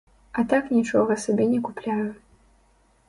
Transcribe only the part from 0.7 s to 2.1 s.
нічога сабе не купляю.